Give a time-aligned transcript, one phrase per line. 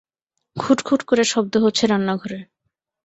[0.55, 2.39] খুটখুট করে শব্দ হচ্ছে রান্না ঘরে।